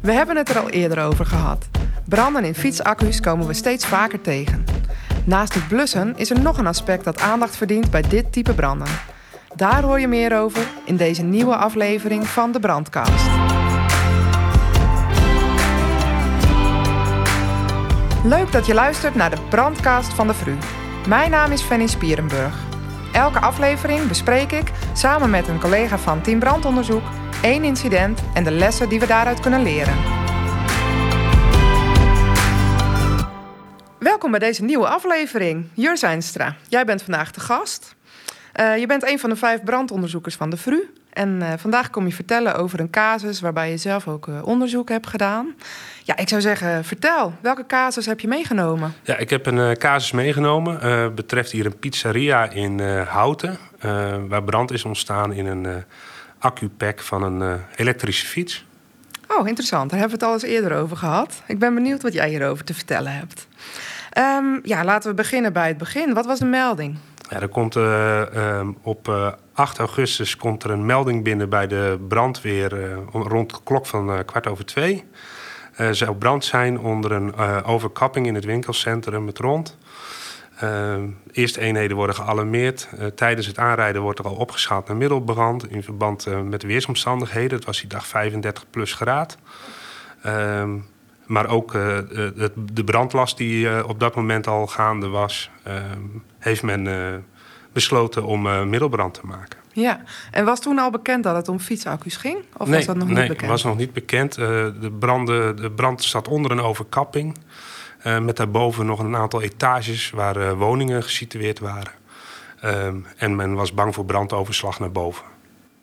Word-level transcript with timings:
We 0.00 0.12
hebben 0.12 0.36
het 0.36 0.48
er 0.48 0.58
al 0.58 0.70
eerder 0.70 1.04
over 1.04 1.26
gehad. 1.26 1.68
Branden 2.04 2.44
in 2.44 2.54
fietsaccu's 2.54 3.20
komen 3.20 3.46
we 3.46 3.52
steeds 3.52 3.86
vaker 3.86 4.20
tegen. 4.20 4.64
Naast 5.24 5.54
het 5.54 5.68
blussen 5.68 6.16
is 6.16 6.30
er 6.30 6.40
nog 6.40 6.58
een 6.58 6.66
aspect 6.66 7.04
dat 7.04 7.20
aandacht 7.20 7.56
verdient 7.56 7.90
bij 7.90 8.02
dit 8.02 8.32
type 8.32 8.54
branden. 8.54 8.88
Daar 9.54 9.82
hoor 9.82 10.00
je 10.00 10.08
meer 10.08 10.38
over 10.38 10.66
in 10.84 10.96
deze 10.96 11.22
nieuwe 11.22 11.56
aflevering 11.56 12.26
van 12.26 12.52
de 12.52 12.60
Brandkast. 12.60 13.28
Leuk 18.24 18.52
dat 18.52 18.66
je 18.66 18.74
luistert 18.74 19.14
naar 19.14 19.30
de 19.30 19.40
Brandkast 19.48 20.12
van 20.12 20.26
de 20.26 20.34
Vru. 20.34 20.56
Mijn 21.08 21.30
naam 21.30 21.52
is 21.52 21.62
Fanny 21.62 21.86
Spierenburg. 21.86 22.54
Elke 23.12 23.40
aflevering 23.40 24.08
bespreek 24.08 24.52
ik 24.52 24.72
samen 24.92 25.30
met 25.30 25.48
een 25.48 25.60
collega 25.60 25.98
van 25.98 26.20
Team 26.20 26.38
Brandonderzoek 26.38 27.02
één 27.42 27.64
incident 27.64 28.22
en 28.34 28.44
de 28.44 28.50
lessen 28.50 28.88
die 28.88 29.00
we 29.00 29.06
daaruit 29.06 29.40
kunnen 29.40 29.62
leren. 29.62 29.94
Welkom 33.98 34.30
bij 34.30 34.40
deze 34.40 34.64
nieuwe 34.64 34.88
aflevering. 34.88 35.66
Jur 35.74 35.96
Zijnstra, 35.96 36.56
jij 36.68 36.84
bent 36.84 37.02
vandaag 37.02 37.30
de 37.30 37.40
gast. 37.40 37.94
Uh, 38.60 38.78
je 38.78 38.86
bent 38.86 39.08
een 39.10 39.18
van 39.18 39.30
de 39.30 39.36
vijf 39.36 39.64
brandonderzoekers 39.64 40.34
van 40.34 40.50
de 40.50 40.56
VRU. 40.56 40.92
En 41.12 41.38
uh, 41.42 41.52
vandaag 41.56 41.90
kom 41.90 42.06
je 42.06 42.12
vertellen 42.12 42.56
over 42.56 42.80
een 42.80 42.90
casus 42.90 43.40
waarbij 43.40 43.70
je 43.70 43.76
zelf 43.76 44.08
ook 44.08 44.26
uh, 44.26 44.46
onderzoek 44.46 44.88
hebt 44.88 45.06
gedaan. 45.06 45.54
Ja, 46.02 46.16
ik 46.16 46.28
zou 46.28 46.40
zeggen, 46.40 46.84
vertel, 46.84 47.32
welke 47.40 47.66
casus 47.66 48.06
heb 48.06 48.20
je 48.20 48.28
meegenomen? 48.28 48.94
Ja, 49.02 49.16
ik 49.16 49.30
heb 49.30 49.46
een 49.46 49.76
casus 49.76 50.12
meegenomen. 50.12 51.14
Betreft 51.14 51.50
hier 51.50 51.66
een 51.66 51.78
pizzeria 51.78 52.50
in 52.50 52.80
Houten, 53.08 53.58
waar 54.28 54.44
brand 54.44 54.72
is 54.72 54.84
ontstaan 54.84 55.32
in 55.32 55.46
een 55.46 55.84
accupack 56.40 57.00
van 57.00 57.22
een 57.22 57.60
elektrische 57.76 58.26
fiets. 58.26 58.64
Oh, 59.38 59.48
interessant. 59.48 59.90
Daar 59.90 59.98
hebben 59.98 60.18
we 60.18 60.24
het 60.24 60.34
al 60.34 60.40
eens 60.40 60.54
eerder 60.54 60.78
over 60.78 60.96
gehad. 60.96 61.42
Ik 61.46 61.58
ben 61.58 61.74
benieuwd 61.74 62.02
wat 62.02 62.12
jij 62.12 62.28
hierover 62.28 62.64
te 62.64 62.74
vertellen 62.74 63.12
hebt. 63.12 63.48
Um, 64.18 64.60
ja, 64.62 64.84
laten 64.84 65.10
we 65.10 65.16
beginnen 65.16 65.52
bij 65.52 65.68
het 65.68 65.78
begin. 65.78 66.14
Wat 66.14 66.26
was 66.26 66.38
de 66.38 66.44
melding? 66.44 66.96
Ja, 67.28 67.40
er 67.40 67.48
komt 67.48 67.76
uh, 67.76 68.68
op 68.82 69.08
uh, 69.08 69.26
eh, 69.26 69.32
8 69.52 69.78
augustus 69.78 70.36
komt 70.36 70.64
er 70.64 70.70
een 70.70 70.86
melding 70.86 71.24
binnen 71.24 71.48
bij 71.48 71.66
de 71.66 71.98
brandweer 72.08 72.72
uh, 72.72 72.96
rond 73.12 73.50
de 73.50 73.56
klok 73.64 73.86
van 73.86 74.24
kwart 74.24 74.46
over 74.46 74.64
twee. 74.64 75.04
Zou 75.90 76.14
brand 76.14 76.44
zijn 76.44 76.78
onder 76.78 77.12
een 77.12 77.34
overkapping 77.64 78.26
in 78.26 78.34
het 78.34 78.44
winkelcentrum 78.44 79.24
met 79.24 79.38
rond. 79.38 79.76
Eerste 81.32 81.60
eenheden 81.60 81.96
worden 81.96 82.14
gealarmeerd. 82.14 82.88
tijdens 83.14 83.46
het 83.46 83.58
aanrijden 83.58 84.02
wordt 84.02 84.18
er 84.18 84.24
al 84.24 84.34
opgeschaald 84.34 84.88
naar 84.88 84.96
middelbrand 84.96 85.70
in 85.70 85.82
verband 85.82 86.26
met 86.44 86.60
de 86.60 86.66
weersomstandigheden. 86.66 87.56
Het 87.56 87.66
was 87.66 87.80
die 87.80 87.88
dag 87.88 88.06
35 88.06 88.70
plus 88.70 88.92
graad. 88.92 89.38
Ehm, 90.22 90.76
maar 91.26 91.48
ook 91.48 91.72
de, 91.72 92.52
de 92.72 92.84
brandlast 92.84 93.36
die 93.36 93.86
op 93.86 94.00
dat 94.00 94.14
moment 94.14 94.46
al 94.46 94.66
gaande 94.66 95.08
was. 95.08 95.50
Ehm, 95.62 96.00
heeft 96.40 96.62
men 96.62 96.86
uh, 96.86 97.14
besloten 97.72 98.24
om 98.24 98.46
uh, 98.46 98.62
middelbrand 98.62 99.14
te 99.14 99.26
maken. 99.26 99.58
Ja, 99.72 100.02
en 100.30 100.44
was 100.44 100.60
toen 100.60 100.78
al 100.78 100.90
bekend 100.90 101.24
dat 101.24 101.36
het 101.36 101.48
om 101.48 101.58
fietsaccu's 101.58 102.16
ging? 102.16 102.36
Of 102.56 102.66
nee, 102.66 102.76
was 102.76 102.86
dat 102.86 102.96
nog 102.96 103.08
niet 103.08 103.16
bekend? 103.16 103.40
Nee, 103.40 103.50
was 103.50 103.64
nog 103.64 103.76
niet 103.76 103.92
bekend. 103.92 104.38
Uh, 104.38 104.46
de, 104.80 104.90
branden, 104.98 105.56
de 105.56 105.70
brand 105.70 106.04
zat 106.04 106.28
onder 106.28 106.50
een 106.50 106.60
overkapping. 106.60 107.36
Met 108.04 108.36
daarboven 108.36 108.86
nog 108.86 108.98
een 108.98 109.16
aantal 109.16 109.42
etages 109.42 110.10
waar 110.10 110.56
woningen 110.56 111.02
gesitueerd 111.02 111.58
waren. 111.58 111.92
Ehm, 112.60 112.96
en 113.16 113.36
men 113.36 113.54
was 113.54 113.74
bang 113.74 113.94
voor 113.94 114.04
brandoverslag 114.04 114.78
naar 114.78 114.92
boven. 114.92 115.24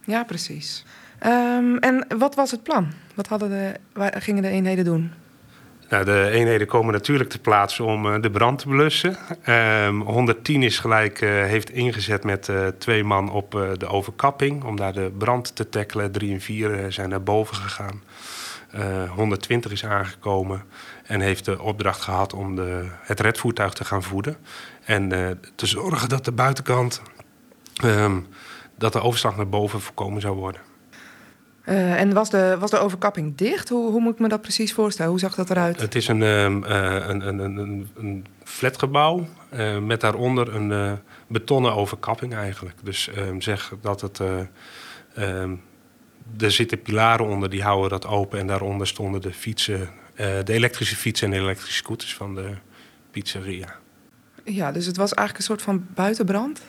Ja, 0.03 0.23
precies. 0.23 0.85
Um, 1.25 1.77
en 1.77 2.05
wat 2.17 2.35
was 2.35 2.51
het 2.51 2.63
plan? 2.63 2.91
Wat 3.15 3.27
hadden 3.27 3.49
de, 3.49 3.73
waar 3.93 4.21
gingen 4.21 4.41
de 4.41 4.49
eenheden 4.49 4.85
doen? 4.85 5.11
Nou, 5.89 6.05
de 6.05 6.29
eenheden 6.31 6.67
komen 6.67 6.93
natuurlijk 6.93 7.29
te 7.29 7.39
plaatsen 7.39 7.85
om 7.85 8.05
uh, 8.05 8.21
de 8.21 8.31
brand 8.31 8.59
te 8.59 8.67
blussen. 8.67 9.17
Um, 9.85 10.01
110 10.01 10.63
is 10.63 10.79
gelijk, 10.79 11.21
uh, 11.21 11.29
heeft 11.29 11.69
ingezet 11.69 12.23
met 12.23 12.47
uh, 12.47 12.67
twee 12.67 13.03
man 13.03 13.31
op 13.31 13.51
de 13.77 13.87
overkapping 13.87 14.63
om 14.63 14.75
daar 14.75 14.93
de 14.93 15.11
brand 15.17 15.55
te 15.55 15.69
tackelen. 15.69 16.11
3 16.11 16.33
en 16.33 16.41
4 16.41 16.91
zijn 16.91 17.09
naar 17.09 17.23
boven 17.23 17.55
gegaan. 17.55 18.01
120 19.15 19.71
is 19.71 19.85
aangekomen 19.85 20.63
en 21.03 21.21
heeft 21.21 21.45
de 21.45 21.61
opdracht 21.61 22.01
gehad 22.01 22.33
om 22.33 22.55
de, 22.55 22.87
het 23.01 23.19
redvoertuig 23.19 23.73
te 23.73 23.85
gaan 23.85 24.03
voeden. 24.03 24.37
En 24.85 25.09
te 25.55 25.65
zorgen 25.65 26.09
dat 26.09 26.25
de 26.25 26.31
buitenkant, 26.31 27.01
um, 27.83 28.27
dat 28.77 28.93
de 28.93 29.01
overslag 29.01 29.35
naar 29.35 29.49
boven 29.49 29.81
voorkomen 29.81 30.21
zou 30.21 30.35
worden. 30.35 30.61
Uh, 31.69 31.99
en 31.99 32.13
was 32.13 32.29
de, 32.29 32.55
was 32.59 32.71
de 32.71 32.77
overkapping 32.77 33.37
dicht? 33.37 33.69
Hoe, 33.69 33.91
hoe 33.91 34.01
moet 34.01 34.13
ik 34.13 34.19
me 34.19 34.27
dat 34.27 34.41
precies 34.41 34.73
voorstellen? 34.73 35.11
Hoe 35.11 35.19
zag 35.19 35.35
dat 35.35 35.49
eruit? 35.49 35.81
Het 35.81 35.95
is 35.95 36.07
een, 36.07 36.21
uh, 36.21 36.43
een, 36.43 37.27
een, 37.27 37.39
een, 37.39 37.89
een 37.95 38.25
flatgebouw 38.43 39.27
met 39.81 40.01
daaronder 40.01 40.55
een 40.55 40.99
betonnen 41.27 41.75
overkapping 41.75 42.35
eigenlijk. 42.35 42.75
Dus 42.83 43.09
ehm, 43.09 43.39
zeg 43.39 43.73
dat 43.81 44.01
het... 44.01 44.21
Ehm, 45.13 45.55
er 46.39 46.51
zitten 46.51 46.81
pilaren 46.81 47.25
onder, 47.25 47.49
die 47.49 47.63
houden 47.63 47.89
dat 47.89 48.05
open. 48.05 48.39
En 48.39 48.47
daaronder 48.47 48.87
stonden 48.87 49.21
de 49.21 49.33
fietsen, 49.33 49.89
de 50.15 50.53
elektrische 50.53 50.95
fietsen 50.95 51.27
en 51.27 51.33
de 51.33 51.43
elektrische 51.43 51.77
scooters 51.77 52.15
van 52.15 52.35
de 52.35 52.49
pizzeria. 53.11 53.75
Ja, 54.43 54.71
dus 54.71 54.85
het 54.85 54.97
was 54.97 55.13
eigenlijk 55.13 55.37
een 55.37 55.55
soort 55.55 55.61
van 55.61 55.87
buitenbrand? 55.93 56.61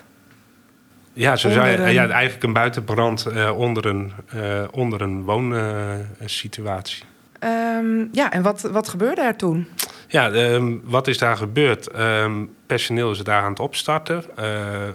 Ja, 1.13 1.37
zo 1.37 1.51
zou 1.51 1.69
je, 1.69 1.77
ja, 1.77 2.09
eigenlijk 2.09 2.43
een 2.43 2.53
buitenbrand 2.53 3.27
uh, 3.27 3.59
onder 3.59 3.87
een, 3.87 4.13
uh, 4.35 4.65
onder 4.71 5.01
een 5.01 5.23
woonsituatie. 5.23 7.05
Um, 7.45 8.09
ja, 8.13 8.33
en 8.33 8.43
wat, 8.43 8.61
wat 8.61 8.89
gebeurde 8.89 9.21
er 9.21 9.37
toen? 9.37 9.69
Ja, 10.11 10.33
um, 10.33 10.81
wat 10.85 11.07
is 11.07 11.19
daar 11.19 11.37
gebeurd? 11.37 11.99
Um, 11.99 12.55
personeel 12.67 13.11
is 13.11 13.19
daar 13.19 13.43
aan 13.43 13.51
het 13.51 13.61
opstarten. 13.61 14.25
Uh, 14.39 14.45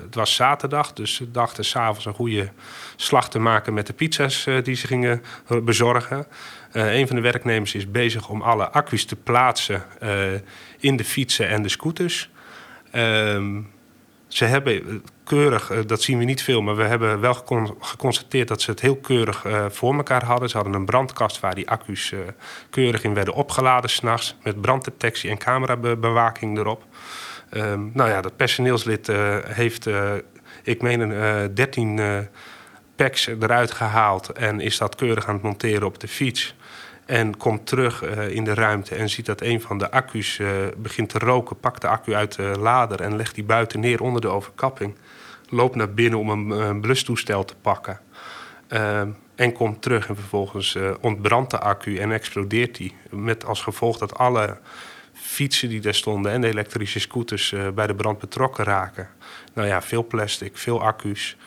het 0.06 0.16
was 0.16 0.36
zaterdag, 0.36 0.94
dus 0.94 1.16
ze 1.16 1.32
dachten 1.32 1.66
s'avonds 1.66 2.06
een 2.06 2.14
goede 2.14 2.50
slag 2.96 3.30
te 3.30 3.40
maken 3.40 3.74
met 3.74 3.88
de 3.88 3.94
pizza's 3.94 4.48
die 4.64 4.76
ze 4.76 4.88
gingen 4.88 5.22
bezorgen. 5.64 6.26
een 6.72 7.08
van 7.08 7.16
de 7.16 7.22
werknemers 7.22 7.76
is 7.76 7.92
bezig 7.92 8.30
om 8.30 8.42
alle 8.42 8.70
accu's 8.70 9.06
te 9.06 9.16
plaatsen 9.16 9.84
in 10.80 10.96
de 10.96 11.04
fietsen 11.04 11.48
en 11.48 11.62
de 11.62 11.70
scooters. 11.70 12.30
Ze 14.34 14.46
hebben 14.46 15.04
keurig, 15.24 15.70
eh, 15.70 15.80
dat 15.86 16.02
zien 16.02 16.18
we 16.18 16.24
niet 16.24 16.44
veel, 16.44 16.62
maar 16.62 16.76
we 16.76 16.84
hebben 16.84 17.20
wel 17.20 17.34
geconstateerd 17.80 18.48
dat 18.48 18.62
ze 18.62 18.72
het 18.72 18.80
heel 18.80 18.96
keurig 18.96 19.46
uh, 19.46 19.66
voor 19.70 19.96
elkaar 19.96 20.24
hadden. 20.24 20.50
Ze 20.50 20.56
hadden 20.56 20.74
een 20.76 20.86
brandkast 20.86 21.40
waar 21.40 21.56
die 21.56 21.70
accu's 21.70 22.14
keurig 22.70 23.04
in 23.04 23.14
werden 23.14 23.34
opgeladen 23.34 23.90
s'nachts 23.90 24.36
met 24.44 24.62
branddetectie 24.62 25.30
en 25.30 25.38
camerabewaking 25.38 26.58
erop. 26.58 26.84
Um, 27.52 27.92
nou 27.94 28.10
ja, 28.10 28.22
dat 28.22 28.36
personeelslid 28.36 29.08
heeft, 29.48 29.90
ik 30.64 30.82
meen, 30.82 31.00
een 31.00 31.54
13 31.54 32.28
packs 32.96 33.28
eruit 33.28 33.72
gehaald 33.72 34.30
en 34.30 34.60
is 34.60 34.78
dat 34.78 34.96
keurig 34.96 35.28
aan 35.28 35.34
het 35.34 35.44
monteren 35.44 35.88
op 35.88 36.00
de 36.00 36.08
fiets. 36.08 36.56
En 37.06 37.38
komt 37.38 37.68
terug 37.68 38.04
uh, 38.04 38.30
in 38.30 38.44
de 38.44 38.54
ruimte 38.54 38.96
en 38.96 39.10
ziet 39.10 39.26
dat 39.26 39.42
een 39.42 39.62
van 39.62 39.78
de 39.78 39.92
accu's 39.92 40.38
uh, 40.38 40.50
begint 40.78 41.10
te 41.10 41.20
roken. 41.20 41.60
Pakt 41.60 41.82
de 41.82 41.88
accu 41.88 42.14
uit 42.14 42.36
de 42.36 42.54
lader 42.60 43.02
en 43.02 43.16
legt 43.16 43.36
die 43.36 43.44
buiten 43.44 43.80
neer 43.80 44.02
onder 44.02 44.22
de 44.22 44.28
overkapping 44.28 44.96
loopt 45.50 45.76
naar 45.76 45.94
binnen 45.94 46.20
om 46.20 46.30
een, 46.30 46.50
een 46.50 46.82
blustoestel 46.82 47.46
te 47.46 47.56
pakken. 47.62 48.00
En 49.36 49.54
komt 49.54 49.82
terug 49.82 50.08
en 50.08 50.16
vervolgens 50.16 50.78
ontbrandt 51.02 51.52
de 51.52 51.60
accu 51.60 51.98
en 51.98 52.12
explodeert 52.12 52.76
die. 52.76 52.96
Met 53.10 53.46
als 53.46 53.62
gevolg 53.62 53.98
dat 53.98 54.18
alle 54.18 54.58
fietsen 55.14 55.70
die 55.70 55.82
daar 55.82 55.94
stonden 55.94 56.32
en 56.32 56.42
de 56.42 56.48
elektrische 56.48 57.00
scooters 57.00 57.56
bij 57.76 57.88
de 57.88 57.96
brand 57.96 58.20
betrokken 58.20 58.64
raken. 58.64 59.10
Nou 59.54 59.68
ja, 59.68 59.82
veel 59.82 60.08
plastic, 60.08 60.58
veel 60.58 60.82
accu's. 60.82 61.38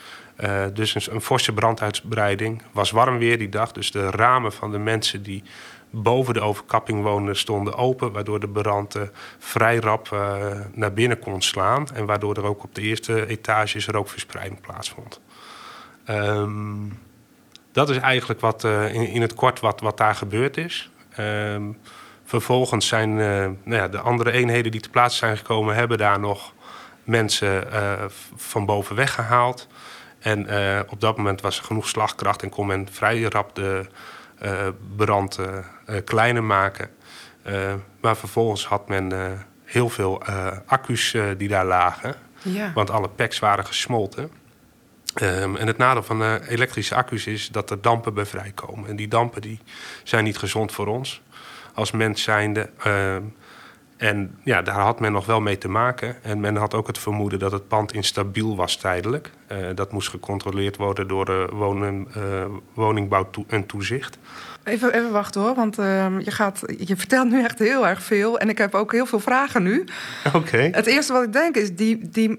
Uh, 0.41 0.64
dus 0.74 0.94
een, 0.94 1.14
een 1.14 1.20
forse 1.20 1.52
branduitbreiding. 1.52 2.62
Was 2.72 2.91
warm 2.91 3.19
weer 3.19 3.38
die 3.38 3.48
dag, 3.48 3.72
dus 3.72 3.91
de 3.91 4.10
ramen 4.10 4.52
van 4.52 4.70
de 4.70 4.78
mensen 4.78 5.22
die 5.22 5.43
boven 5.90 6.34
de 6.34 6.40
overkapping 6.40 7.02
woonden 7.02 7.37
stonden 7.37 7.75
open, 7.75 8.12
waardoor 8.12 8.40
de 8.40 8.49
brand 8.49 8.96
uh, 8.96 9.02
vrij 9.38 9.76
rap 9.76 10.11
uh, 10.12 10.46
naar 10.72 10.93
binnen 10.93 11.19
kon 11.19 11.43
slaan 11.43 11.87
en 11.94 12.06
waardoor 12.06 12.37
er 12.37 12.44
ook 12.44 12.62
op 12.62 12.75
de 12.75 12.81
eerste 12.81 13.26
etages 13.26 13.87
rookverspreiding 13.87 14.61
plaatsvond. 14.61 15.20
Um, 16.11 16.99
dat 17.72 17.90
is 17.90 17.96
eigenlijk 17.96 18.40
wat, 18.40 18.64
in, 18.64 19.08
in, 19.08 19.20
het 19.20 19.34
kort 19.34 19.61
wat, 19.61 19.81
wat 19.81 19.96
daar 19.96 20.14
gebeurd 20.14 20.56
is. 20.56 20.90
Um, 21.19 21.78
vervolgens 22.25 22.87
zijn 22.87 23.14
nou 23.14 23.56
ja, 23.64 23.88
de 23.88 24.00
andere 24.00 24.31
eenheden 24.31 24.70
die 24.72 24.81
te 24.81 24.90
plaatse 24.90 25.19
zijn 25.19 25.37
gekomen, 25.37 25.75
hebben 25.75 25.99
daar 25.99 26.20
nog 26.20 26.52
mensen 27.05 27.69
van 28.37 28.66
boven 28.66 28.96
weggehaald. 28.96 29.69
En 30.26 30.40
op 30.88 31.00
dat 31.00 31.17
moment 31.17 31.40
was 31.40 31.58
er 31.58 31.64
genoeg 31.64 31.88
slagkracht 31.88 32.43
en 32.43 32.49
kon 32.49 32.67
men 32.67 32.88
vrij 32.90 33.23
rap 33.23 33.55
de 33.55 33.87
uh, 34.43 34.69
brand 34.96 35.38
uh, 35.38 35.96
kleiner 36.05 36.44
maken. 36.44 36.90
maar 38.00 38.17
vervolgens 38.17 38.67
had 38.67 38.88
men 38.88 39.12
heel 39.64 39.88
veel 39.88 40.23
accu's 40.67 41.17
die 41.37 41.49
daar 41.49 41.64
lagen. 41.64 42.14
Ja. 42.43 42.73
Want 42.75 42.90
alle 42.90 43.08
packs 43.08 43.38
waren 43.38 43.67
gesmolten. 43.67 44.31
Ehm, 45.17 45.56
en 45.56 45.67
het 45.67 45.76
nadeel 45.76 46.02
van 46.02 46.23
uh, 46.23 46.34
elektrische 46.49 46.94
accu's 46.94 47.26
is 47.26 47.49
dat 47.49 47.70
er 47.70 47.81
dampen 47.81 48.14
bij 48.14 48.26
vrijkomen. 48.26 48.88
En 48.88 48.96
die 48.96 49.08
dampen 49.08 49.40
die 49.40 49.61
zijn 50.02 50.25
niet 50.25 50.38
gezond 50.38 50.73
voor 50.73 50.87
ons 50.87 51.23
als 51.75 51.90
mens 51.90 52.23
zijnde. 52.23 52.70
Ehm, 52.78 53.23
en 53.96 54.38
ja, 54.44 54.62
daar 54.62 54.81
had 54.81 55.00
men 55.00 55.12
nog 55.12 55.26
wel 55.26 55.40
mee 55.40 55.58
te 55.58 55.69
maken. 55.69 56.16
En 56.22 56.40
men 56.40 56.56
had 56.56 56.75
ook 56.75 56.87
het 56.87 56.98
vermoeden 56.98 57.38
dat 57.38 57.52
het 57.52 57.69
pand 57.69 57.93
instabiel 57.93 58.56
was 58.56 58.76
tijdelijk. 58.76 59.31
Uh, 59.52 59.58
dat 59.75 59.93
moest 59.93 60.08
gecontroleerd 60.08 60.76
worden 60.76 61.08
door 61.08 61.25
de 61.25 61.48
wonen, 61.52 62.08
uh, 62.16 62.44
woningbouw 62.75 63.28
en 63.46 63.66
toezicht. 63.66 64.19
Even, 64.64 64.94
even 64.94 65.12
wachten 65.12 65.40
hoor, 65.40 65.54
want 65.54 65.78
uh, 65.78 66.06
je, 66.19 66.31
gaat, 66.31 66.62
je 66.78 66.96
vertelt 66.96 67.31
nu 67.31 67.44
echt 67.44 67.58
heel 67.58 67.87
erg 67.87 68.02
veel. 68.02 68.38
En 68.38 68.48
ik 68.48 68.58
heb 68.58 68.75
ook 68.75 68.93
heel 68.93 69.06
veel 69.06 69.20
vragen 69.20 69.62
nu. 69.62 69.84
Oké. 70.32 70.69
Het 70.72 70.87
eerste 70.87 71.12
wat 71.12 71.22
ik 71.22 71.32
denk 71.32 71.56
is, 71.56 71.75
die, 71.75 72.08
die, 72.10 72.38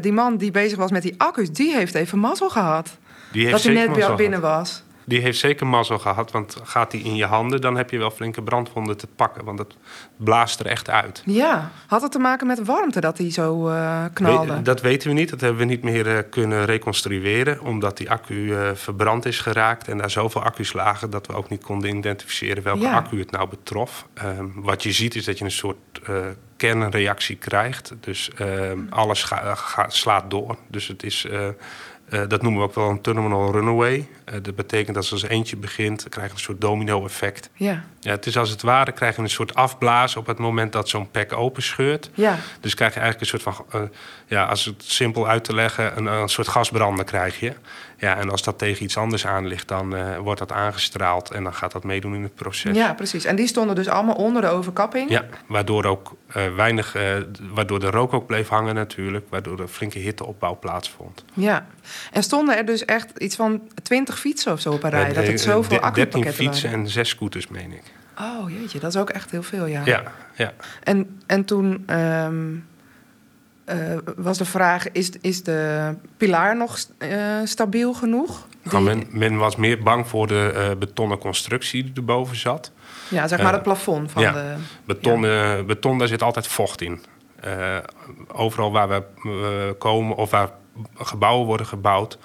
die 0.00 0.12
man 0.12 0.36
die 0.36 0.50
bezig 0.50 0.78
was 0.78 0.90
met 0.90 1.02
die 1.02 1.14
accu's... 1.16 1.52
die 1.52 1.74
heeft 1.74 1.94
even 1.94 2.18
mazzel 2.18 2.50
gehad. 2.50 2.98
Die 3.32 3.42
heeft 3.42 3.52
dat 3.52 3.74
hij 3.74 3.86
net 3.86 4.16
binnen 4.16 4.40
was. 4.40 4.84
Die 5.04 5.20
heeft 5.20 5.38
zeker 5.38 5.66
mazzel 5.66 5.98
gehad, 5.98 6.30
want 6.30 6.56
gaat 6.62 6.90
die 6.90 7.02
in 7.02 7.16
je 7.16 7.24
handen... 7.24 7.60
dan 7.60 7.76
heb 7.76 7.90
je 7.90 7.98
wel 7.98 8.10
flinke 8.10 8.42
brandwonden 8.42 8.96
te 8.96 9.06
pakken, 9.06 9.44
want 9.44 9.58
het 9.58 9.76
blaast 10.16 10.60
er 10.60 10.66
echt 10.66 10.90
uit. 10.90 11.22
Ja, 11.26 11.70
had 11.86 12.02
het 12.02 12.12
te 12.12 12.18
maken 12.18 12.46
met 12.46 12.64
warmte 12.64 13.00
dat 13.00 13.18
hij 13.18 13.30
zo 13.30 13.68
uh, 13.68 14.04
knalde? 14.12 14.54
We, 14.54 14.62
dat 14.62 14.80
weten 14.80 15.08
we 15.08 15.14
niet, 15.14 15.30
dat 15.30 15.40
hebben 15.40 15.58
we 15.58 15.64
niet 15.64 15.82
meer 15.82 16.06
uh, 16.06 16.18
kunnen 16.30 16.64
reconstrueren... 16.64 17.60
omdat 17.60 17.96
die 17.96 18.10
accu 18.10 18.34
uh, 18.34 18.70
verbrand 18.74 19.26
is 19.26 19.40
geraakt 19.40 19.88
en 19.88 19.98
daar 19.98 20.10
zoveel 20.10 20.42
accu's 20.42 20.72
lagen... 20.72 21.10
dat 21.10 21.26
we 21.26 21.32
ook 21.32 21.48
niet 21.48 21.64
konden 21.64 21.96
identificeren 21.96 22.62
welke 22.62 22.80
ja. 22.80 22.94
accu 22.94 23.18
het 23.18 23.30
nou 23.30 23.48
betrof. 23.48 24.06
Um, 24.24 24.52
wat 24.56 24.82
je 24.82 24.92
ziet 24.92 25.14
is 25.14 25.24
dat 25.24 25.38
je 25.38 25.44
een 25.44 25.50
soort 25.50 26.00
kernreactie 26.56 27.36
krijgt. 27.36 27.92
Dus 28.00 28.30
ehm, 28.34 28.78
alles 28.90 29.22
ga, 29.22 29.54
ga, 29.54 29.88
slaat 29.88 30.30
door. 30.30 30.56
Dus 30.68 30.88
het 30.88 31.02
is... 31.02 31.26
Uh, 31.30 31.48
dat 32.10 32.42
noemen 32.42 32.60
we 32.60 32.66
ook 32.66 32.74
wel 32.74 32.88
een 32.88 33.00
terminal 33.00 33.52
runaway. 33.52 33.96
Uh, 33.98 34.34
dat 34.42 34.54
betekent 34.54 34.94
dat 34.94 35.10
als 35.10 35.22
er 35.22 35.30
eentje 35.30 35.56
begint, 35.56 36.00
dan 36.00 36.08
krijg 36.08 36.26
je 36.26 36.32
een 36.32 36.40
soort 36.40 36.60
domino-effect. 36.60 37.50
Ja. 37.54 37.84
Ja, 38.00 38.10
het 38.10 38.26
is 38.26 38.36
als 38.36 38.50
het 38.50 38.62
ware, 38.62 38.92
krijg 38.92 39.16
je 39.16 39.22
een 39.22 39.30
soort 39.30 39.54
afblazen 39.54 40.20
op 40.20 40.26
het 40.26 40.38
moment 40.38 40.72
dat 40.72 40.88
zo'n 40.88 41.10
pek 41.10 41.32
openscheurt. 41.32 42.10
Ja. 42.14 42.38
Dus 42.60 42.74
krijg 42.74 42.94
je 42.94 43.00
eigenlijk 43.00 43.32
een 43.32 43.40
soort 43.40 43.56
van, 43.56 43.80
uh, 43.80 43.88
ja, 44.26 44.44
als 44.44 44.64
het 44.64 44.82
simpel 44.84 45.28
uit 45.28 45.44
te 45.44 45.54
leggen, 45.54 45.96
een, 45.96 46.06
een 46.06 46.28
soort 46.28 46.48
gasbranden 46.48 47.04
krijg 47.04 47.40
je. 47.40 47.52
Ja, 47.98 48.16
en 48.16 48.30
als 48.30 48.42
dat 48.42 48.58
tegen 48.58 48.84
iets 48.84 48.96
anders 48.96 49.26
aan 49.26 49.46
ligt, 49.46 49.68
dan 49.68 50.16
wordt 50.18 50.38
dat 50.38 50.52
aangestraald 50.52 51.30
en 51.30 51.42
dan 51.42 51.54
gaat 51.54 51.72
dat 51.72 51.84
meedoen 51.84 52.14
in 52.14 52.22
het 52.22 52.34
proces. 52.34 52.76
Ja, 52.76 52.94
precies. 52.94 53.24
En 53.24 53.36
die 53.36 53.46
stonden 53.46 53.74
dus 53.74 53.88
allemaal 53.88 54.14
onder 54.14 54.42
de 54.42 54.48
overkapping? 54.48 55.10
Ja, 55.10 55.24
waardoor, 55.46 55.84
ook, 55.84 56.12
weinig, 56.56 56.96
waardoor 57.54 57.80
de 57.80 57.90
rook 57.90 58.12
ook 58.12 58.26
bleef 58.26 58.48
hangen 58.48 58.74
natuurlijk, 58.74 59.26
waardoor 59.28 59.60
er 59.60 59.68
flinke 59.68 59.98
hitteopbauw 59.98 60.58
plaatsvond. 60.58 61.24
Ja, 61.32 61.66
en 62.12 62.22
stonden 62.22 62.56
er 62.56 62.64
dus 62.64 62.84
echt 62.84 63.18
iets 63.18 63.36
van 63.36 63.60
20 63.82 64.18
fietsen 64.18 64.52
of 64.52 64.60
zo 64.60 64.72
op 64.72 64.82
een 64.82 64.90
rij? 64.90 65.12
dat 65.12 65.26
het 65.26 65.40
zoveel 65.40 65.80
de, 65.80 65.90
13 65.92 66.32
fietsen 66.32 66.70
waren. 66.70 66.84
en 66.84 66.90
6 66.90 67.08
scooters, 67.08 67.48
meen 67.48 67.72
ik. 67.72 67.82
Oh 68.20 68.50
jeetje, 68.50 68.78
dat 68.78 68.94
is 68.94 69.00
ook 69.00 69.10
echt 69.10 69.30
heel 69.30 69.42
veel, 69.42 69.66
ja. 69.66 69.82
Ja, 69.84 70.02
ja. 70.34 70.52
En, 70.82 71.20
en 71.26 71.44
toen... 71.44 71.84
Um, 71.90 72.68
uh, 73.74 73.96
was 74.16 74.38
de 74.38 74.44
vraag: 74.44 74.92
is, 74.92 75.10
is 75.20 75.42
de 75.42 75.94
pilaar 76.16 76.56
nog 76.56 76.78
uh, 76.98 77.10
stabiel 77.44 77.92
genoeg? 77.92 78.46
Die... 78.62 78.72
Nou, 78.72 78.84
men, 78.84 79.06
men, 79.10 79.36
was 79.36 79.56
meer 79.56 79.82
bang 79.82 80.08
voor 80.08 80.26
de 80.26 80.52
uh, 80.54 80.78
betonnen 80.78 81.18
constructie 81.18 81.84
die 81.84 81.92
erboven 81.94 82.36
zat. 82.36 82.72
Ja, 83.08 83.28
zeg 83.28 83.42
maar 83.42 83.52
het 83.52 83.62
plafond 83.62 84.10
van 84.10 84.22
ja, 84.22 84.32
de. 84.32 84.54
Beton, 84.84 85.22
ja. 85.22 85.62
beton, 85.62 85.98
daar 85.98 86.08
zit 86.08 86.22
altijd 86.22 86.46
vocht 86.46 86.80
in. 86.80 87.04
overal 88.28 88.72
waar 88.72 88.88
we 88.88 89.74
komen 89.78 90.16
of 90.16 90.30
waar 90.30 90.50
gebouwen 90.94 91.46
worden 91.46 91.66
gebouwd 91.66 92.18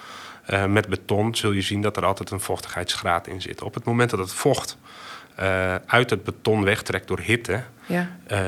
met 0.68 0.88
beton, 0.88 1.36
zul 1.36 1.51
je 1.51 1.62
zien 1.62 1.81
dat 1.81 1.97
er 1.97 2.06
altijd 2.06 2.31
een 2.31 2.39
vochtigheidsgraad 2.39 3.27
in 3.27 3.42
zit. 3.42 3.62
Op 3.62 3.74
het 3.74 3.83
moment 3.83 4.09
dat 4.09 4.19
het 4.19 4.33
vocht 4.33 4.77
uh, 5.39 5.75
uit 5.75 6.09
het 6.09 6.24
beton 6.24 6.63
wegtrekt 6.63 7.07
door 7.07 7.19
hitte. 7.19 7.63
Ja. 7.86 8.18
Uh, 8.31 8.39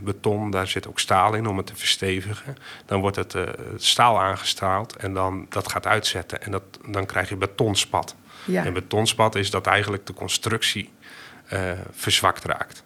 beton, 0.00 0.50
daar 0.50 0.66
zit 0.66 0.88
ook 0.88 0.98
staal 0.98 1.34
in 1.34 1.46
om 1.46 1.56
het 1.56 1.66
te 1.66 1.76
verstevigen. 1.76 2.56
Dan 2.86 3.00
wordt 3.00 3.16
het 3.16 3.34
uh, 3.34 3.42
staal 3.76 4.20
aangestraald 4.20 4.96
en 4.96 5.14
dan, 5.14 5.46
dat 5.48 5.70
gaat 5.70 5.86
uitzetten. 5.86 6.42
En 6.42 6.50
dat, 6.50 6.62
dan 6.86 7.06
krijg 7.06 7.28
je 7.28 7.36
betonspat. 7.36 8.14
Ja. 8.44 8.64
En 8.64 8.72
betonspat 8.72 9.34
is 9.34 9.50
dat 9.50 9.66
eigenlijk 9.66 10.06
de 10.06 10.14
constructie 10.14 10.92
verzwakt 11.92 12.44
raakt. 12.44 12.84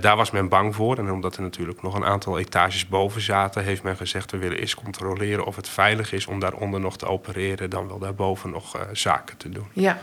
Daar 0.00 0.16
was 0.16 0.30
men 0.30 0.48
bang 0.48 0.74
voor. 0.74 0.98
En 0.98 1.10
omdat 1.10 1.36
er 1.36 1.42
natuurlijk 1.42 1.82
nog 1.82 1.94
een 1.94 2.04
aantal 2.04 2.38
etages 2.38 2.88
boven 2.88 3.20
zaten, 3.20 3.64
heeft 3.64 3.82
men 3.82 3.96
gezegd: 3.96 4.30
we 4.30 4.38
willen 4.38 4.58
eerst 4.58 4.74
controleren 4.74 5.44
of 5.44 5.56
het 5.56 5.68
veilig 5.68 6.12
is 6.12 6.26
om 6.26 6.40
daaronder 6.40 6.80
nog 6.80 6.96
te 6.96 7.06
opereren, 7.06 7.70
dan 7.70 7.88
wel 7.88 7.98
daarboven 7.98 8.50
nog 8.50 8.86
zaken 8.92 9.36
te 9.36 9.48
doen. 9.48 9.66
Ja. 9.72 9.98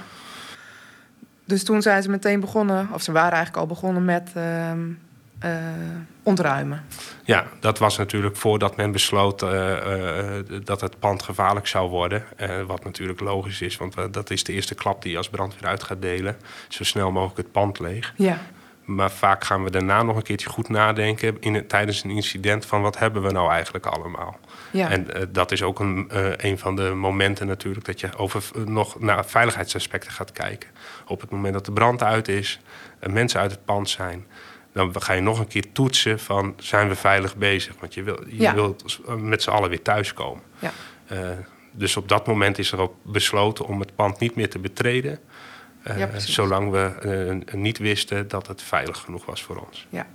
Dus 1.45 1.63
toen 1.63 1.81
zijn 1.81 2.03
ze 2.03 2.09
meteen 2.09 2.39
begonnen, 2.39 2.89
of 2.93 3.01
ze 3.01 3.11
waren 3.11 3.31
eigenlijk 3.31 3.61
al 3.61 3.67
begonnen 3.67 4.05
met 4.05 4.31
uh, 4.37 4.71
uh, 5.43 5.51
ontruimen. 6.23 6.83
Ja, 7.23 7.45
dat 7.59 7.79
was 7.79 7.97
natuurlijk 7.97 8.35
voordat 8.35 8.75
men 8.75 8.91
besloot 8.91 9.39
dat 10.63 10.81
het 10.81 10.99
pand 10.99 11.23
gevaarlijk 11.23 11.67
zou 11.67 11.89
worden. 11.89 12.23
wat 12.67 12.83
natuurlijk 12.83 13.19
logisch 13.19 13.61
is, 13.61 13.77
want 13.77 13.95
dat 14.11 14.29
is 14.29 14.43
de 14.43 14.53
eerste 14.53 14.75
klap 14.75 15.01
die 15.01 15.11
je 15.11 15.17
als 15.17 15.29
brandweer 15.29 15.69
uit 15.69 15.83
gaat 15.83 16.01
delen. 16.01 16.37
Zo 16.67 16.83
snel 16.83 17.11
mogelijk 17.11 17.37
het 17.37 17.51
pand 17.51 17.79
leeg. 17.79 18.13
Ja. 18.15 18.37
Maar 18.87 19.11
vaak 19.11 19.43
gaan 19.43 19.63
we 19.63 19.69
daarna 19.69 20.03
nog 20.03 20.15
een 20.15 20.23
keertje 20.23 20.49
goed 20.49 20.69
nadenken 20.69 21.37
in, 21.39 21.67
tijdens 21.67 22.03
een 22.03 22.09
incident 22.09 22.65
van 22.65 22.81
wat 22.81 22.97
hebben 22.97 23.23
we 23.23 23.31
nou 23.31 23.51
eigenlijk 23.51 23.85
allemaal. 23.85 24.39
Ja. 24.71 24.89
En 24.89 25.07
uh, 25.15 25.23
dat 25.29 25.51
is 25.51 25.63
ook 25.63 25.79
een, 25.79 26.09
uh, 26.13 26.31
een 26.37 26.59
van 26.59 26.75
de 26.75 26.89
momenten 26.89 27.47
natuurlijk 27.47 27.85
dat 27.85 27.99
je 27.99 28.17
over 28.17 28.43
nog 28.65 28.99
naar 28.99 29.25
veiligheidsaspecten 29.25 30.11
gaat 30.11 30.31
kijken. 30.31 30.69
Op 31.07 31.21
het 31.21 31.29
moment 31.29 31.53
dat 31.53 31.65
de 31.65 31.71
brand 31.71 32.03
uit 32.03 32.27
is, 32.27 32.59
mensen 32.99 33.39
uit 33.39 33.51
het 33.51 33.65
pand 33.65 33.89
zijn, 33.89 34.25
dan 34.73 35.01
ga 35.01 35.13
je 35.13 35.21
nog 35.21 35.39
een 35.39 35.47
keer 35.47 35.71
toetsen 35.71 36.19
van 36.19 36.53
zijn 36.57 36.87
we 36.87 36.95
veilig 36.95 37.35
bezig. 37.35 37.75
Want 37.79 37.93
je, 37.93 38.03
wil, 38.03 38.19
je 38.27 38.41
ja. 38.41 38.53
wilt 38.53 38.99
met 39.17 39.41
z'n 39.41 39.49
allen 39.49 39.69
weer 39.69 39.81
thuiskomen. 39.81 40.43
Ja. 40.59 40.71
dus 41.71 41.97
op 41.97 42.09
dat 42.09 42.27
moment 42.27 42.57
is 42.57 42.71
er 42.71 42.79
ook 42.79 42.95
besloten 43.01 43.65
om 43.65 43.79
het 43.79 43.95
pand 43.95 44.19
niet 44.19 44.35
meer 44.35 44.49
te 44.49 44.59
betreden. 44.59 45.19
Ja, 45.95 46.19
zolang 46.19 46.71
we 46.71 47.43
niet 47.51 47.77
wisten 47.77 48.27
dat 48.27 48.47
het 48.47 48.61
veilig 48.61 48.97
genoeg 48.97 49.25
was 49.25 49.43
voor 49.43 49.65
ons. 49.67 49.87
Ja. 49.89 50.05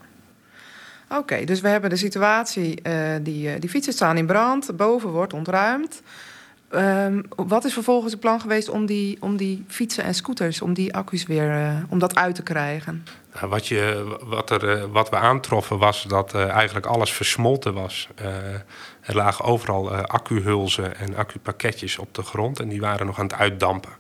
Oké, 1.09 1.21
okay, 1.21 1.45
dus 1.45 1.61
we 1.61 1.69
hebben 1.69 1.91
de 1.91 1.97
situatie, 1.97 2.79
uh, 2.83 2.95
die, 3.23 3.59
die 3.59 3.71
fietsen 3.71 3.93
staan 3.93 4.17
in 4.17 4.27
brand, 4.27 4.77
boven 4.77 5.09
wordt 5.09 5.33
ontruimd. 5.33 6.03
Um, 6.75 7.23
wat 7.37 7.65
is 7.65 7.73
vervolgens 7.73 8.13
het 8.13 8.21
plan 8.21 8.41
geweest 8.41 8.69
om 8.69 8.87
die, 8.87 9.17
om 9.21 9.37
die 9.37 9.65
fietsen 9.69 10.05
en 10.05 10.15
scooters, 10.15 10.63
om 10.63 10.75
die 10.75 10.95
accu's 10.95 11.27
weer, 11.27 11.51
uh, 11.51 11.77
om 11.89 11.99
dat 11.99 12.15
uit 12.15 12.35
te 12.35 12.43
krijgen? 12.43 13.05
Nou, 13.35 13.49
wat, 13.49 13.67
je, 13.67 14.17
wat, 14.23 14.51
er, 14.51 14.79
uh, 14.79 14.85
wat 14.93 15.09
we 15.09 15.17
aantroffen 15.17 15.79
was 15.79 16.03
dat 16.03 16.35
eigenlijk 16.35 16.87
alles 16.87 17.13
versmolten 17.13 17.75
was. 17.75 18.09
er 19.01 19.17
lagen 19.17 19.45
overal 19.45 19.91
accuhulzen 19.91 20.97
en 20.97 21.17
accupakketjes 21.17 21.99
op 21.99 22.15
de 22.15 22.23
grond 22.23 22.61
en 22.61 22.69
die 22.69 22.81
waren 22.81 23.07
nog 23.07 23.19
aan 23.19 23.27
het 23.27 23.35
uitdampen. 23.35 23.93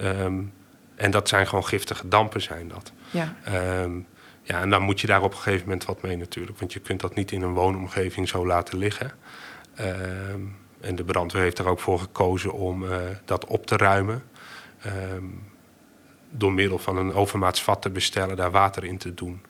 Um, 0.00 0.52
en 1.00 1.10
dat 1.10 1.28
zijn 1.28 1.46
gewoon 1.46 1.66
giftige 1.66 2.08
dampen, 2.08 2.42
zijn 2.42 2.68
dat. 2.68 2.92
Ja. 3.10 3.34
Um, 3.82 4.06
ja, 4.42 4.60
en 4.60 4.70
dan 4.70 4.82
moet 4.82 5.00
je 5.00 5.06
daar 5.06 5.22
op 5.22 5.30
een 5.30 5.38
gegeven 5.38 5.64
moment 5.64 5.84
wat 5.84 6.02
mee 6.02 6.16
natuurlijk. 6.16 6.58
Want 6.58 6.72
je 6.72 6.80
kunt 6.80 7.00
dat 7.00 7.14
niet 7.14 7.32
in 7.32 7.42
een 7.42 7.52
woonomgeving 7.52 8.28
zo 8.28 8.46
laten 8.46 8.78
liggen. 8.78 9.12
Um, 9.80 10.56
en 10.80 10.94
de 10.94 11.04
brandweer 11.04 11.42
heeft 11.42 11.58
er 11.58 11.68
ook 11.68 11.80
voor 11.80 11.98
gekozen 11.98 12.52
om 12.52 12.82
uh, 12.82 12.96
dat 13.24 13.44
op 13.44 13.66
te 13.66 13.76
ruimen. 13.76 14.22
Um, 14.86 15.42
door 16.30 16.52
middel 16.52 16.78
van 16.78 16.96
een 16.96 17.14
overmaatsvat 17.14 17.82
te 17.82 17.90
bestellen, 17.90 18.36
daar 18.36 18.50
water 18.50 18.84
in 18.84 18.98
te 18.98 19.14
doen. 19.14 19.42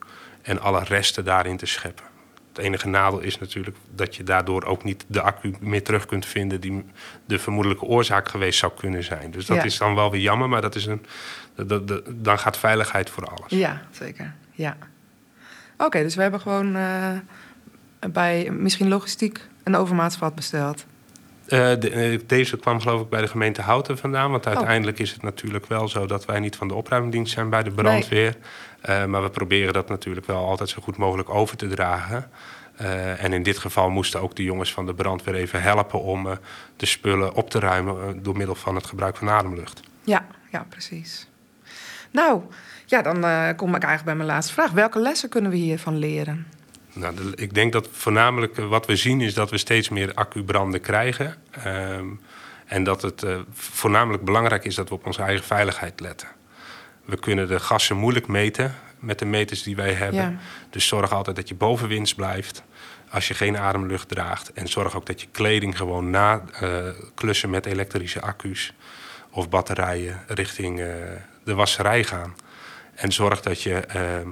En 0.42 0.60
alle 0.60 0.84
resten 0.84 1.24
daarin 1.24 1.56
te 1.56 1.66
scheppen. 1.66 2.04
Het 2.52 2.58
enige 2.58 2.88
nadeel 2.88 3.20
is 3.20 3.38
natuurlijk 3.38 3.76
dat 3.94 4.16
je 4.16 4.22
daardoor 4.22 4.64
ook 4.64 4.84
niet 4.84 5.04
de 5.06 5.20
accu 5.20 5.54
meer 5.60 5.82
terug 5.82 6.06
kunt 6.06 6.26
vinden 6.26 6.60
die 6.60 6.84
de 7.26 7.38
vermoedelijke 7.38 7.84
oorzaak 7.84 8.28
geweest 8.28 8.58
zou 8.58 8.72
kunnen 8.78 9.04
zijn. 9.04 9.30
Dus 9.30 9.46
dat 9.46 9.56
Ja. 9.56 9.62
is 9.62 9.78
dan 9.78 9.94
wel 9.94 10.10
weer 10.10 10.20
jammer, 10.20 10.48
maar 10.48 10.60
dat 10.60 10.74
is 10.74 10.86
een, 10.86 11.06
dat, 11.54 11.88
dat- 11.88 12.02
dan 12.08 12.38
gaat 12.38 12.56
veiligheid 12.58 13.10
voor 13.10 13.24
alles. 13.26 13.50
Ja, 13.52 13.82
zeker. 13.90 14.34
Ja. 14.52 14.76
Oké, 15.78 16.02
dus 16.02 16.14
we 16.14 16.22
hebben 16.22 16.40
gewoon 16.40 16.76
eh, 16.76 17.12
bij 18.10 18.50
misschien 18.50 18.88
logistiek 18.88 19.40
een 19.64 19.76
overmaatsvat 19.76 20.34
besteld. 20.34 20.84
Eh, 21.50 21.80
de- 21.80 21.90
eh, 21.90 22.20
deze 22.26 22.56
kwam 22.56 22.80
geloof 22.80 23.00
ik 23.00 23.08
bij 23.08 23.20
de 23.20 23.26
gemeente 23.28 23.62
Houten 23.62 23.98
vandaan. 23.98 24.30
Want 24.30 24.46
uiteindelijk 24.46 24.98
is 24.98 25.12
het 25.12 25.22
natuurlijk 25.22 25.66
wel 25.66 25.88
zo 25.88 26.06
dat 26.06 26.24
wij 26.24 26.40
niet 26.40 26.56
van 26.56 26.68
de 26.68 26.74
opruimdienst 26.74 27.32
zijn 27.32 27.50
bij 27.50 27.62
de 27.62 27.70
brandweer. 27.70 28.36
Eh, 28.80 29.04
maar 29.04 29.22
we 29.22 29.30
proberen 29.30 29.72
dat 29.72 29.88
natuurlijk 29.88 30.26
wel 30.26 30.46
altijd 30.46 30.68
zo 30.68 30.82
goed 30.82 30.96
mogelijk 30.96 31.30
over 31.30 31.56
te 31.56 31.66
dragen. 31.68 32.30
En 33.18 33.32
in 33.32 33.42
dit 33.42 33.58
geval 33.58 33.90
moesten 33.90 34.20
ook 34.20 34.36
de 34.36 34.42
jongens 34.42 34.72
van 34.72 34.86
de 34.86 34.94
brandweer 34.94 35.34
even 35.34 35.62
helpen 35.62 36.00
om 36.02 36.28
de 36.76 36.86
spullen 36.86 37.34
op 37.34 37.50
te 37.50 37.58
ruimen 37.58 38.22
door 38.22 38.36
middel 38.36 38.54
van 38.54 38.74
het 38.74 38.86
gebruik 38.86 39.16
van 39.16 39.28
ademlucht. 39.30 39.80
Ja, 40.04 40.26
ja, 40.50 40.66
precies. 40.68 41.28
Nou, 42.10 42.42
ja, 42.86 43.02
dan 43.02 43.14
kom 43.56 43.68
ik 43.74 43.82
eigenlijk 43.82 44.04
bij 44.04 44.14
mijn 44.14 44.28
laatste 44.28 44.52
vraag. 44.52 44.70
Welke 44.70 44.98
lessen 44.98 45.28
kunnen 45.28 45.50
we 45.50 45.56
hiervan 45.56 45.96
leren? 45.98 46.46
Nou, 46.92 47.14
de- 47.14 47.32
ik 47.34 47.54
denk 47.54 47.72
dat 47.72 47.88
voornamelijk 47.92 48.58
eh, 48.58 48.68
wat 48.68 48.86
we 48.86 48.96
zien 48.96 49.20
is 49.20 49.34
dat 49.34 49.50
we 49.50 49.58
steeds 49.58 49.88
meer 49.88 50.14
accubranden 50.14 50.80
krijgen. 50.80 51.34
Ehm, 51.50 52.06
En 52.66 52.84
dat 52.84 53.02
het 53.02 53.22
uh, 53.22 53.38
voornamelijk 53.52 54.24
belangrijk 54.24 54.64
is 54.64 54.74
dat 54.74 54.88
we 54.88 54.94
op 54.94 55.06
onze 55.06 55.22
eigen 55.22 55.44
veiligheid 55.44 56.00
letten. 56.00 56.28
We 57.04 57.16
kunnen 57.18 57.48
de 57.48 57.60
gassen 57.60 57.96
moeilijk 57.96 58.26
meten 58.26 58.74
met 58.98 59.18
de 59.18 59.24
meters 59.24 59.62
die 59.62 59.76
wij 59.76 59.92
hebben. 59.92 60.20
Ja. 60.20 60.32
Dus 60.70 60.86
zorg 60.86 61.12
altijd 61.12 61.36
dat 61.36 61.48
je 61.48 61.54
bovenwinst 61.54 62.16
blijft 62.16 62.62
als 63.10 63.28
je 63.28 63.34
geen 63.34 63.58
ademlucht 63.58 64.08
draagt. 64.08 64.52
En 64.52 64.68
zorg 64.68 64.96
ook 64.96 65.06
dat 65.06 65.20
je 65.20 65.26
kleding 65.30 65.76
gewoon 65.76 66.10
na 66.10 66.42
uh, 66.62 66.68
klussen 67.14 67.50
met 67.50 67.66
elektrische 67.66 68.20
accu's 68.20 68.72
of 69.30 69.48
batterijen 69.48 70.22
richting 70.26 70.80
uh, 70.80 70.86
de 71.44 71.54
wasserij 71.54 72.04
gaan. 72.04 72.34
En 72.94 73.12
zorg 73.12 73.40
dat 73.40 73.62
je 73.62 73.74
ehm, 73.74 74.28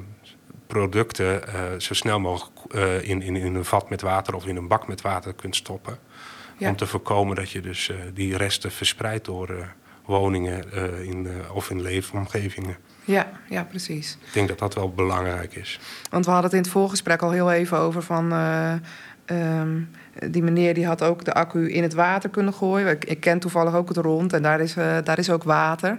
producten 0.69 1.43
uh, 1.49 1.61
zo 1.79 1.95
snel 1.95 2.21
mogelijk 2.21 2.75
in, 3.05 3.23
in, 3.23 3.37
in 3.37 3.55
een 3.55 3.65
vat 3.65 3.91
met 3.91 4.01
water 4.01 4.35
of 4.35 4.47
in 4.47 4.57
een 4.57 4.69
bak 4.69 4.89
met 4.89 5.01
water 5.01 5.35
kunt 5.35 5.57
stoppen. 5.57 5.99
Om 6.61 6.77
te 6.77 6.87
voorkomen 6.87 7.37
dat 7.37 7.51
je 7.51 7.61
dus 7.61 7.93
die 8.15 8.37
resten 8.37 8.71
verspreidt 8.71 9.25
door 9.25 9.75
woningen 10.05 10.73
in, 11.05 11.29
of 11.53 11.71
in 11.71 11.83
leefomgevingen. 11.83 12.77
Ja, 13.05 13.31
ja, 13.49 13.65
precies. 13.65 14.19
Ik 14.27 14.33
denk 14.33 14.49
dat 14.49 14.59
dat 14.59 14.75
wel 14.75 14.93
belangrijk 14.93 15.55
is. 15.55 15.81
Want 16.11 16.25
we 16.25 16.31
hadden 16.31 16.51
het 16.51 16.59
in 16.59 16.65
het 16.65 16.73
voorgesprek 16.73 17.23
al 17.23 17.31
heel 17.31 17.53
even 17.53 17.79
over 17.79 18.03
van... 18.03 18.33
Um, 19.31 19.91
die 20.27 20.43
meneer 20.43 20.75
die 20.75 20.87
had 20.87 21.03
ook 21.03 21.25
de 21.25 21.35
accu 21.35 21.73
in 21.73 21.83
het 21.83 21.95
water 21.95 22.31
kunnen 22.31 22.55
gooien. 22.55 22.89
Ik, 22.89 23.05
ik 23.05 23.21
ken 23.21 23.39
toevallig 23.39 23.75
ook 23.75 23.89
het 23.89 23.97
rond 23.97 24.33
en 24.33 24.43
daar 24.43 24.61
is, 24.61 24.75
daar 24.75 25.19
is 25.19 25.31
ook 25.31 25.43
water. 25.43 25.99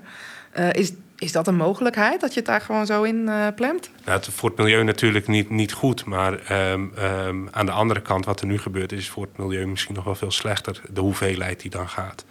Is, 0.72 0.94
is 1.20 1.32
dat 1.32 1.48
een 1.48 1.56
mogelijkheid, 1.56 2.22
dat 2.22 2.34
je 2.34 2.40
het 2.40 2.50
daar 2.50 2.62
gewoon 2.62 2.86
zo 2.86 3.04
in 3.04 3.16
uh, 3.16 3.48
plemt? 3.56 3.90
Nou, 4.06 4.18
het 4.18 4.30
voor 4.34 4.50
het 4.50 4.58
milieu 4.58 4.84
natuurlijk 4.84 5.28
niet, 5.28 5.50
niet 5.50 5.74
goed. 5.74 6.06
Maar 6.06 6.34
um, 6.72 6.94
um, 7.00 7.48
aan 7.52 7.66
de 7.66 7.72
andere 7.72 8.02
kant, 8.02 8.26
wat 8.26 8.42
er 8.42 8.48
nu 8.48 8.58
gebeurt... 8.58 8.92
is 8.92 9.10
voor 9.10 9.24
het 9.24 9.38
milieu 9.38 9.68
misschien 9.68 9.96
nog 9.96 10.04
wel 10.04 10.16
veel 10.16 10.32
slechter. 10.32 10.82
De 10.90 11.02
hoeveelheid 11.02 11.62
die 11.62 11.72
dan 11.72 11.90
gaat. 11.90 12.26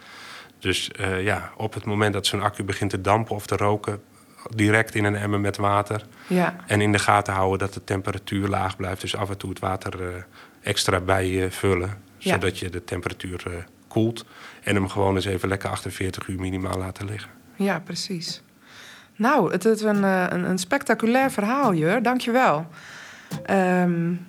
Dus 0.59 0.91
uh, 0.99 1.23
ja, 1.23 1.51
op 1.57 1.73
het 1.73 1.85
moment 1.85 2.13
dat 2.13 2.25
zo'n 2.25 2.41
accu 2.41 2.63
begint 2.63 2.89
te 2.89 3.01
dampen 3.01 3.35
of 3.35 3.45
te 3.45 3.55
roken 3.55 4.01
direct 4.55 4.95
in 4.95 5.03
een 5.03 5.15
emmer 5.15 5.39
met 5.39 5.57
water. 5.57 6.05
Ja. 6.27 6.55
En 6.67 6.81
in 6.81 6.91
de 6.91 6.99
gaten 6.99 7.33
houden 7.33 7.59
dat 7.59 7.73
de 7.73 7.83
temperatuur 7.83 8.47
laag 8.47 8.75
blijft. 8.75 9.01
Dus 9.01 9.15
af 9.15 9.29
en 9.29 9.37
toe 9.37 9.49
het 9.49 9.59
water 9.59 10.01
uh, 10.01 10.07
extra 10.61 10.99
bijvullen. 10.99 12.01
Ja. 12.17 12.33
Zodat 12.33 12.59
je 12.59 12.69
de 12.69 12.83
temperatuur 12.83 13.65
koelt. 13.87 14.25
En 14.63 14.75
hem 14.75 14.89
gewoon 14.89 15.15
eens 15.15 15.25
even 15.25 15.49
lekker 15.49 15.69
48 15.69 16.27
uur 16.27 16.39
minimaal 16.39 16.77
laten 16.77 17.05
liggen. 17.05 17.29
Ja, 17.55 17.79
precies. 17.79 18.41
Nou, 19.19 19.51
het 19.51 19.65
is 19.65 19.81
een, 19.81 20.03
eh, 20.03 20.25
een, 20.29 20.49
een 20.49 20.57
spectaculair 20.57 21.31
verhaal, 21.31 21.73
Jur. 21.73 22.03
Dank 22.03 22.21
je 22.21 22.31
wel. 22.31 22.65
Um, 23.49 24.27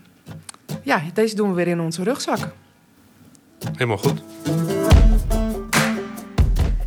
ja, 0.82 1.02
deze 1.14 1.34
doen 1.34 1.48
we 1.48 1.54
weer 1.54 1.66
in 1.66 1.80
onze 1.80 2.02
rugzak. 2.02 2.38
Helemaal 3.72 3.98
goed. 3.98 4.22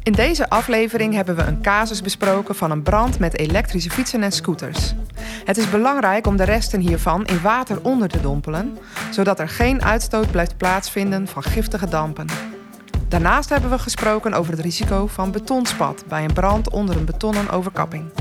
In 0.04 0.12
deze 0.12 0.50
aflevering 0.50 1.14
hebben 1.14 1.36
we 1.36 1.42
een 1.42 1.62
casus 1.62 2.02
besproken 2.02 2.56
van 2.56 2.72
een 2.72 2.84
brand 2.84 3.20
met 3.20 3.38
elektrische 3.38 3.90
fietsen 3.90 4.24
en 4.24 4.32
scooters. 4.32 4.94
Het 5.46 5.58
is 5.58 5.70
belangrijk 5.70 6.28
om 6.28 6.38
de 6.38 6.44
resten 6.44 6.80
hiervan 6.80 7.26
in 7.26 7.42
water 7.42 7.84
onder 7.84 8.08
te 8.08 8.22
dompelen, 8.22 8.78
zodat 9.12 9.40
er 9.40 9.50
geen 9.50 9.84
uitstoot 9.84 10.32
blijft 10.32 10.58
plaatsvinden 10.58 11.28
van 11.28 11.44
giftige 11.44 11.90
dampen. 11.90 12.28
Daarnaast 13.14 13.50
hebben 13.50 13.70
we 13.70 13.80
gesproken 13.80 14.34
over 14.34 14.52
het 14.52 14.62
risico 14.62 15.08
van 15.08 15.32
betonspat 15.32 16.04
bij 16.08 16.24
een 16.24 16.34
brand 16.34 16.70
onder 16.70 16.98
een 16.98 17.06
betonnen 17.06 17.50
overkapping. 17.50 18.12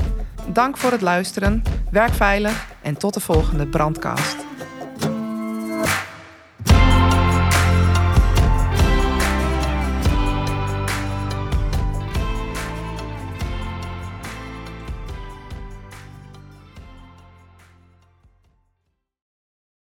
Dank 0.47 0.77
voor 0.77 0.91
het 0.91 1.01
luisteren, 1.01 1.61
werk 1.91 2.13
veilig 2.13 2.67
en 2.81 2.97
tot 2.97 3.13
de 3.13 3.19
volgende 3.19 3.67
brandcast. 3.67 4.42